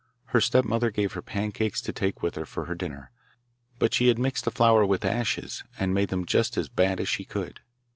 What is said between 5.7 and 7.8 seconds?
and made them just as bad as she could.